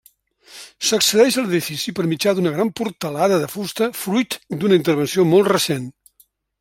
S'accedeix 0.91 1.35
a 1.37 1.43
l'edifici 1.43 1.93
per 1.99 2.05
mitjà 2.13 2.33
d'una 2.39 2.53
gran 2.55 2.71
portalada 2.81 3.37
de 3.45 3.51
fusta 3.57 3.91
fruit 4.05 4.39
d'una 4.57 4.81
intervenció 4.83 5.27
molt 5.35 5.55
recent. 5.55 5.87